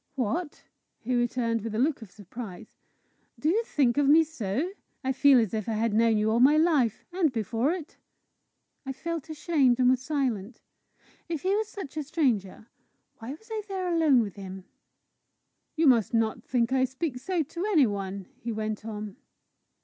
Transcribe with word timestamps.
"What!" 0.15 0.63
he 0.97 1.13
returned, 1.13 1.61
with 1.61 1.75
a 1.75 1.77
look 1.77 2.01
of 2.01 2.09
surprise; 2.09 2.79
"do 3.37 3.49
you 3.49 3.63
think 3.63 3.97
of 3.99 4.09
me 4.09 4.23
so? 4.23 4.71
I 5.03 5.11
feel 5.13 5.39
as 5.39 5.53
if 5.53 5.69
I 5.69 5.73
had 5.73 5.93
known 5.93 6.17
you 6.17 6.31
all 6.31 6.39
my 6.39 6.57
life 6.57 7.05
and 7.13 7.31
before 7.31 7.71
it!" 7.71 7.97
I 8.83 8.93
felt 8.93 9.29
ashamed, 9.29 9.79
and 9.79 9.91
was 9.91 10.01
silent. 10.01 10.59
If 11.29 11.43
he 11.43 11.55
was 11.55 11.67
such 11.67 11.97
a 11.97 12.03
stranger, 12.03 12.65
why 13.19 13.29
was 13.33 13.47
I 13.51 13.61
there 13.67 13.93
alone 13.93 14.21
with 14.21 14.37
him? 14.37 14.63
"You 15.75 15.85
must 15.85 16.15
not 16.15 16.43
think 16.43 16.73
I 16.73 16.83
speak 16.85 17.19
so 17.19 17.43
to 17.43 17.65
any 17.71 17.85
one," 17.85 18.25
he 18.39 18.51
went 18.51 18.83
on. 18.83 19.17